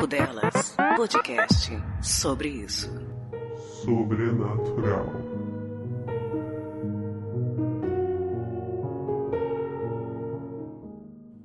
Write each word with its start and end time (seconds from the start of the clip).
Papo 0.00 0.06
Delas, 0.06 0.76
podcast 0.96 1.70
sobre 2.00 2.48
isso. 2.48 2.90
Sobrenatural. 3.84 5.12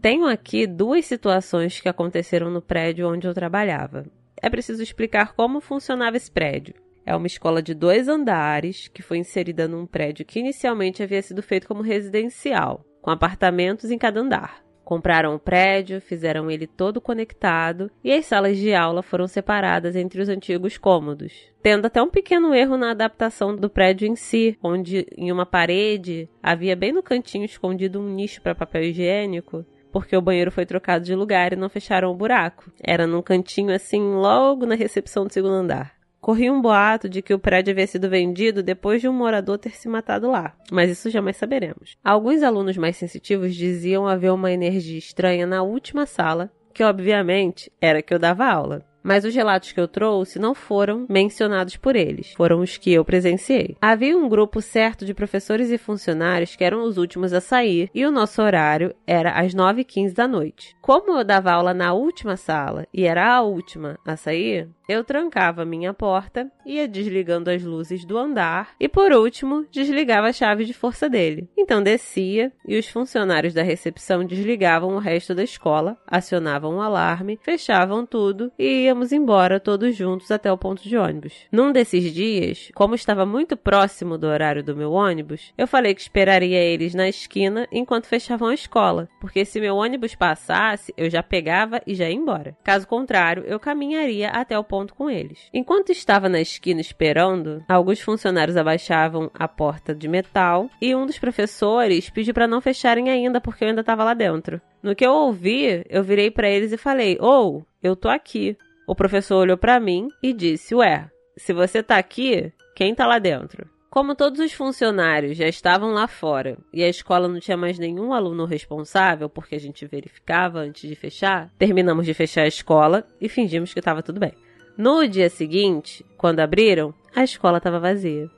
Tenho 0.01 0.25
aqui 0.25 0.65
duas 0.65 1.05
situações 1.05 1.81
que 1.81 1.89
aconteceram 1.89 2.49
no 2.49 2.61
prédio 2.61 3.11
onde 3.11 3.27
eu 3.27 3.33
trabalhava. 3.33 4.05
É 4.41 4.49
preciso 4.49 4.81
explicar 4.81 5.33
como 5.33 5.59
funcionava 5.59 6.15
esse 6.15 6.31
prédio. 6.31 6.75
É 7.05 7.13
uma 7.13 7.27
escola 7.27 7.61
de 7.61 7.73
dois 7.73 8.07
andares 8.07 8.87
que 8.87 9.01
foi 9.01 9.17
inserida 9.17 9.67
num 9.67 9.85
prédio 9.85 10.25
que 10.25 10.39
inicialmente 10.39 11.03
havia 11.03 11.21
sido 11.21 11.43
feito 11.43 11.67
como 11.67 11.81
residencial, 11.81 12.85
com 13.01 13.11
apartamentos 13.11 13.91
em 13.91 13.97
cada 13.97 14.21
andar. 14.21 14.64
Compraram 14.85 15.33
o 15.33 15.39
prédio, 15.39 15.99
fizeram 15.99 16.49
ele 16.49 16.67
todo 16.67 17.01
conectado 17.01 17.89
e 18.03 18.13
as 18.13 18.27
salas 18.27 18.55
de 18.55 18.71
aula 18.71 19.01
foram 19.01 19.27
separadas 19.27 19.95
entre 19.95 20.21
os 20.21 20.29
antigos 20.29 20.77
cômodos. 20.77 21.33
Tendo 21.63 21.87
até 21.87 21.99
um 22.03 22.09
pequeno 22.09 22.53
erro 22.53 22.77
na 22.77 22.91
adaptação 22.91 23.55
do 23.55 23.67
prédio 23.67 24.07
em 24.07 24.15
si, 24.15 24.55
onde 24.61 25.07
em 25.17 25.31
uma 25.31 25.45
parede 25.45 26.29
havia 26.41 26.75
bem 26.75 26.93
no 26.93 27.01
cantinho 27.01 27.45
escondido 27.45 27.99
um 27.99 28.07
nicho 28.07 28.39
para 28.43 28.53
papel 28.53 28.83
higiênico, 28.83 29.65
porque 29.91 30.15
o 30.15 30.21
banheiro 30.21 30.51
foi 30.51 30.67
trocado 30.67 31.03
de 31.03 31.15
lugar 31.15 31.51
e 31.51 31.55
não 31.55 31.67
fecharam 31.67 32.11
o 32.11 32.15
buraco. 32.15 32.71
Era 32.79 33.07
num 33.07 33.23
cantinho 33.23 33.73
assim, 33.73 33.99
logo 33.99 34.67
na 34.67 34.75
recepção 34.75 35.25
do 35.25 35.33
segundo 35.33 35.53
andar. 35.53 35.94
Corria 36.25 36.51
um 36.51 36.59
boato 36.59 37.07
de 37.07 37.21
que 37.21 37.35
o 37.35 37.37
prédio 37.37 37.71
havia 37.71 37.85
sido 37.85 38.09
vendido 38.09 38.63
depois 38.63 38.99
de 38.99 39.07
um 39.07 39.13
morador 39.13 39.59
ter 39.59 39.75
se 39.75 39.87
matado 39.87 40.31
lá, 40.31 40.57
mas 40.71 40.89
isso 40.89 41.07
jamais 41.11 41.37
saberemos. 41.37 41.99
Alguns 42.03 42.41
alunos 42.41 42.75
mais 42.77 42.97
sensitivos 42.97 43.53
diziam 43.53 44.07
haver 44.07 44.31
uma 44.31 44.51
energia 44.51 44.97
estranha 44.97 45.45
na 45.45 45.61
última 45.61 46.07
sala, 46.07 46.51
que 46.73 46.83
obviamente 46.83 47.71
era 47.79 48.01
que 48.01 48.11
eu 48.11 48.17
dava 48.17 48.43
aula 48.43 48.83
mas 49.05 49.23
os 49.23 49.35
relatos 49.35 49.71
que 49.71 49.79
eu 49.79 49.87
trouxe 49.87 50.39
não 50.39 50.55
foram 50.55 51.05
mencionados 51.07 51.77
por 51.77 51.95
eles, 51.95 52.33
foram 52.35 52.61
os 52.61 52.75
que 52.75 52.91
eu 52.91 53.05
presenciei. 53.05 53.77
Havia 53.79 54.17
um 54.17 54.27
grupo 54.27 54.61
certo 54.61 55.05
de 55.05 55.13
professores 55.13 55.69
e 55.69 55.77
funcionários 55.77 56.55
que 56.55 56.63
eram 56.63 56.83
os 56.83 56.97
últimos 56.97 57.31
a 57.31 57.39
sair 57.39 57.91
e 57.93 58.03
o 58.03 58.11
nosso 58.11 58.41
horário 58.41 58.95
era 59.05 59.39
às 59.39 59.53
9h15 59.53 60.13
da 60.13 60.27
noite. 60.27 60.75
Como 60.81 61.17
eu 61.17 61.23
dava 61.23 61.51
aula 61.51 61.73
na 61.73 61.93
última 61.93 62.35
sala 62.35 62.87
e 62.91 63.05
era 63.05 63.35
a 63.35 63.41
última 63.41 63.99
a 64.03 64.17
sair, 64.17 64.67
eu 64.87 65.03
trancava 65.03 65.65
minha 65.65 65.93
porta, 65.93 66.49
ia 66.65 66.87
desligando 66.87 67.49
as 67.49 67.63
luzes 67.63 68.05
do 68.05 68.17
andar 68.17 68.75
e, 68.79 68.87
por 68.87 69.11
último, 69.11 69.65
desligava 69.71 70.27
a 70.27 70.33
chave 70.33 70.63
de 70.63 70.73
força 70.73 71.09
dele. 71.09 71.49
Então 71.57 71.81
descia 71.81 72.51
e 72.67 72.77
os 72.77 72.87
funcionários 72.87 73.53
da 73.53 73.63
recepção 73.63 74.23
desligavam 74.23 74.95
o 74.95 74.99
resto 74.99 75.33
da 75.33 75.43
escola, 75.43 75.97
acionavam 76.05 76.75
o 76.75 76.81
alarme, 76.81 77.39
fechavam 77.41 78.05
tudo 78.05 78.51
e 78.57 78.87
íamos 78.95 79.11
embora 79.11 79.59
todos 79.59 79.93
juntos 79.93 80.31
até 80.31 80.49
o 80.49 80.57
ponto 80.57 80.81
de 80.81 80.95
ônibus. 80.95 81.33
Num 81.51 81.73
desses 81.73 82.13
dias, 82.13 82.71
como 82.73 82.95
estava 82.95 83.25
muito 83.25 83.57
próximo 83.57 84.17
do 84.17 84.25
horário 84.25 84.63
do 84.63 84.75
meu 84.75 84.93
ônibus, 84.93 85.53
eu 85.57 85.67
falei 85.67 85.93
que 85.93 85.99
esperaria 85.99 86.57
eles 86.57 86.95
na 86.95 87.09
esquina 87.09 87.67
enquanto 87.71 88.07
fechavam 88.07 88.47
a 88.47 88.53
escola, 88.53 89.09
porque 89.19 89.43
se 89.43 89.59
meu 89.59 89.75
ônibus 89.75 90.15
passasse, 90.15 90.93
eu 90.95 91.09
já 91.09 91.21
pegava 91.21 91.81
e 91.85 91.93
já 91.93 92.09
ia 92.09 92.15
embora. 92.15 92.55
Caso 92.63 92.87
contrário, 92.87 93.43
eu 93.45 93.59
caminharia 93.59 94.29
até 94.29 94.57
o 94.57 94.63
ponto 94.63 94.95
com 94.95 95.09
eles. 95.09 95.49
Enquanto 95.53 95.91
estava 95.91 96.29
na 96.29 96.39
esquina 96.39 96.79
esperando, 96.79 97.61
alguns 97.67 97.99
funcionários 97.99 98.55
abaixavam 98.55 99.29
a 99.33 99.45
porta 99.45 99.93
de 99.93 100.07
metal 100.07 100.69
e 100.81 100.95
um 100.95 101.05
dos 101.05 101.19
professores 101.19 102.09
pediu 102.09 102.33
para 102.33 102.47
não 102.47 102.61
fecharem 102.61 103.09
ainda 103.09 103.41
porque 103.41 103.65
eu 103.65 103.67
ainda 103.67 103.81
estava 103.81 104.05
lá 104.05 104.13
dentro. 104.13 104.61
No 104.85 104.95
que 104.95 105.03
eu 105.03 105.13
ouvi, 105.13 105.83
eu 105.89 106.03
virei 106.03 106.29
para 106.29 106.47
eles 106.47 106.71
e 106.71 106.77
falei: 106.77 107.17
"Ou, 107.19 107.57
oh, 107.57 107.65
eu 107.81 107.95
tô 107.95 108.07
aqui". 108.07 108.55
O 108.85 108.93
professor 108.93 109.37
olhou 109.37 109.57
para 109.57 109.79
mim 109.79 110.09
e 110.21 110.31
disse: 110.31 110.75
"Ué, 110.75 111.09
se 111.35 111.53
você 111.53 111.81
tá 111.81 111.97
aqui, 111.97 112.53
quem 112.75 112.93
tá 112.93 113.07
lá 113.07 113.17
dentro?" 113.17 113.67
Como 113.89 114.13
todos 114.13 114.39
os 114.39 114.53
funcionários 114.53 115.37
já 115.37 115.47
estavam 115.47 115.91
lá 115.91 116.07
fora 116.07 116.55
e 116.71 116.83
a 116.83 116.87
escola 116.87 117.27
não 117.27 117.39
tinha 117.39 117.57
mais 117.57 117.79
nenhum 117.79 118.13
aluno 118.13 118.45
responsável, 118.45 119.27
porque 119.27 119.55
a 119.55 119.59
gente 119.59 119.87
verificava 119.87 120.59
antes 120.59 120.87
de 120.87 120.95
fechar, 120.95 121.49
terminamos 121.57 122.05
de 122.05 122.13
fechar 122.13 122.43
a 122.43 122.47
escola 122.47 123.07
e 123.19 123.27
fingimos 123.27 123.73
que 123.73 123.79
estava 123.79 124.03
tudo 124.03 124.19
bem. 124.19 124.33
No 124.77 125.07
dia 125.07 125.31
seguinte, 125.31 126.05
quando 126.15 126.41
abriram, 126.41 126.93
a 127.15 127.23
escola 127.23 127.57
estava 127.57 127.79
vazia. 127.79 128.29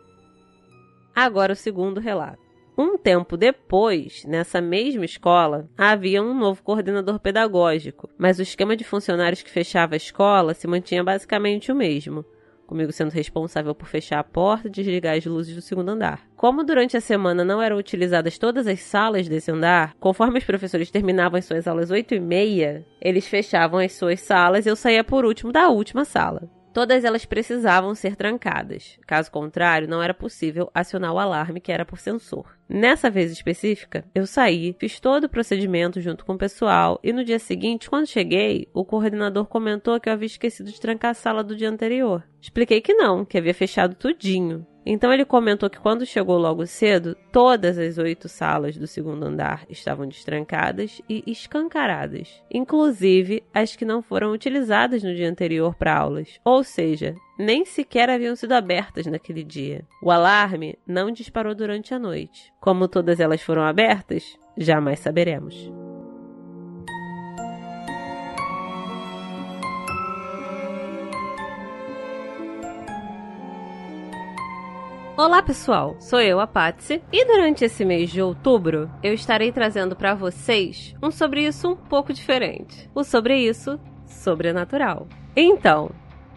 Agora 1.13 1.51
o 1.51 1.57
segundo 1.57 1.99
relato. 1.99 2.46
Um 2.77 2.97
tempo 2.97 3.35
depois, 3.35 4.23
nessa 4.25 4.61
mesma 4.61 5.03
escola, 5.03 5.67
havia 5.77 6.21
um 6.21 6.33
novo 6.33 6.61
coordenador 6.61 7.19
pedagógico, 7.19 8.09
mas 8.17 8.37
o 8.37 8.43
esquema 8.43 8.75
de 8.75 8.83
funcionários 8.83 9.41
que 9.41 9.49
fechava 9.49 9.95
a 9.95 9.97
escola 9.97 10.53
se 10.53 10.67
mantinha 10.67 11.03
basicamente 11.03 11.71
o 11.71 11.75
mesmo 11.75 12.23
comigo 12.67 12.91
sendo 12.91 13.11
responsável 13.11 13.73
por 13.73 13.87
fechar 13.87 14.19
a 14.19 14.23
porta 14.23 14.67
e 14.67 14.71
desligar 14.71 15.15
as 15.15 15.25
luzes 15.25 15.55
do 15.55 15.61
segundo 15.61 15.89
andar. 15.89 16.27
Como 16.35 16.63
durante 16.63 16.97
a 16.97 17.01
semana 17.01 17.43
não 17.43 17.61
eram 17.61 17.77
utilizadas 17.77 18.37
todas 18.37 18.67
as 18.67 18.81
salas 18.81 19.27
desse 19.27 19.49
andar, 19.49 19.95
conforme 19.99 20.37
os 20.37 20.43
professores 20.43 20.91
terminavam 20.91 21.39
as 21.39 21.45
suas 21.45 21.65
aulas 21.65 21.89
8 21.89 22.13
e 22.13 22.19
meia, 22.19 22.85
eles 23.01 23.25
fechavam 23.25 23.79
as 23.79 23.93
suas 23.93 24.19
salas 24.19 24.65
e 24.65 24.69
eu 24.69 24.75
saía 24.75 25.03
por 25.03 25.25
último 25.25 25.51
da 25.51 25.69
última 25.69 26.03
sala. 26.03 26.56
Todas 26.73 27.03
elas 27.03 27.25
precisavam 27.25 27.95
ser 27.95 28.15
trancadas. 28.15 28.99
Caso 29.07 29.31
contrário, 29.31 29.87
não 29.87 30.01
era 30.01 30.13
possível 30.13 30.69
acionar 30.73 31.13
o 31.13 31.19
alarme 31.19 31.59
que 31.59 31.71
era 31.71 31.85
por 31.85 31.99
sensor. 31.99 32.57
Nessa 32.69 33.09
vez 33.09 33.31
específica, 33.31 34.05
eu 34.13 34.27
saí, 34.27 34.75
fiz 34.77 34.99
todo 34.99 35.23
o 35.23 35.29
procedimento 35.29 36.01
junto 36.01 36.25
com 36.25 36.33
o 36.33 36.37
pessoal 36.37 36.99
e 37.03 37.13
no 37.13 37.23
dia 37.23 37.39
seguinte, 37.39 37.89
quando 37.89 38.07
cheguei, 38.07 38.67
o 38.73 38.83
coordenador 38.83 39.45
comentou 39.45 39.99
que 39.99 40.09
eu 40.09 40.13
havia 40.13 40.27
esquecido 40.27 40.71
de 40.71 40.79
trancar 40.79 41.11
a 41.11 41.15
sala 41.15 41.43
do 41.43 41.55
dia 41.55 41.69
anterior. 41.69 42.23
Expliquei 42.41 42.81
que 42.81 42.93
não, 42.93 43.25
que 43.25 43.37
havia 43.37 43.53
fechado 43.53 43.95
tudinho. 43.95 44.65
Então 44.89 45.11
ele 45.11 45.25
comentou 45.25 45.69
que 45.69 45.81
quando 45.81 46.05
chegou 46.05 46.37
logo 46.37 46.65
cedo, 46.65 47.13
todas 47.29 47.77
as 47.77 47.97
oito 47.97 48.29
salas 48.29 48.77
do 48.77 48.87
segundo 48.87 49.25
andar 49.25 49.65
estavam 49.69 50.07
destrancadas 50.07 51.01
e 51.09 51.21
escancaradas, 51.27 52.41
inclusive 52.49 53.43
as 53.53 53.75
que 53.75 53.83
não 53.83 54.01
foram 54.01 54.31
utilizadas 54.31 55.03
no 55.03 55.13
dia 55.13 55.29
anterior 55.29 55.75
para 55.75 55.93
aulas, 55.93 56.39
ou 56.41 56.63
seja, 56.63 57.15
nem 57.37 57.65
sequer 57.65 58.09
haviam 58.09 58.33
sido 58.33 58.53
abertas 58.53 59.05
naquele 59.07 59.43
dia. 59.43 59.83
O 60.01 60.09
alarme 60.09 60.79
não 60.87 61.11
disparou 61.11 61.53
durante 61.53 61.93
a 61.93 61.99
noite. 61.99 62.53
Como 62.61 62.87
todas 62.87 63.19
elas 63.19 63.41
foram 63.41 63.63
abertas, 63.63 64.39
jamais 64.57 65.01
saberemos. 65.01 65.69
Olá 75.17 75.41
pessoal, 75.41 75.95
sou 75.99 76.21
eu, 76.21 76.39
a 76.39 76.45
Patsy, 76.45 77.01
e 77.11 77.25
durante 77.25 77.65
esse 77.65 77.83
mês 77.83 78.11
de 78.11 78.21
outubro 78.21 78.87
eu 79.01 79.15
estarei 79.15 79.51
trazendo 79.51 79.95
para 79.95 80.13
vocês 80.13 80.93
um 81.01 81.09
sobre 81.09 81.41
isso 81.41 81.71
um 81.71 81.75
pouco 81.75 82.13
diferente. 82.13 82.87
O 82.93 83.03
sobre 83.03 83.35
isso 83.35 83.79
sobrenatural. 84.05 85.07
Então, 85.35 85.89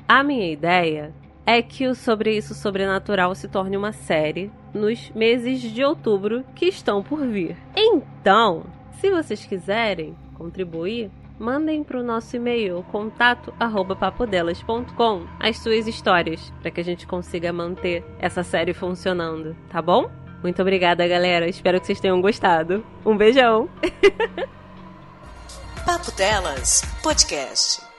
a 0.09 0.25
minha 0.25 0.51
ideia 0.51 1.13
é 1.45 1.61
que 1.61 1.87
o 1.89 1.95
Sobre 1.95 2.35
Isso 2.35 2.55
Sobrenatural 2.55 3.35
se 3.35 3.49
torne 3.49 3.77
uma 3.77 3.93
série 3.93 4.51
nos 4.73 5.11
meses 5.11 5.61
de 5.61 5.85
outubro 5.85 6.43
que 6.55 6.65
estão 6.65 7.03
por 7.03 7.27
vir. 7.27 7.59
Então, 7.77 8.65
se 8.93 9.11
vocês 9.11 9.45
quiserem 9.45 10.17
contribuir, 10.33 11.11
mandem 11.41 11.83
para 11.83 11.99
o 11.99 12.03
nosso 12.03 12.37
e-mail 12.37 12.85
contato@papodelas.com 12.93 15.27
as 15.41 15.57
suas 15.59 15.89
histórias 15.89 16.53
para 16.61 16.71
que 16.71 16.81
a 16.81 16.85
gente 16.85 17.07
consiga 17.07 17.51
manter 17.53 18.05
essa 18.19 18.43
série 18.43 18.75
funcionando, 18.75 19.57
tá 19.71 19.81
bom? 19.81 20.11
Muito 20.43 20.61
obrigada, 20.61 21.09
galera. 21.09 21.49
Espero 21.49 21.81
que 21.81 21.87
vocês 21.87 22.01
tenham 22.01 22.21
gostado. 22.21 22.85
Um 23.05 23.17
beijão. 23.17 23.69
Papo 25.85 26.13
Delas 26.13 26.83
Podcast. 27.03 27.90